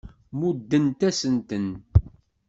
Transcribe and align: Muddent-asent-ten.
Muddent-asent-ten. 0.39 1.67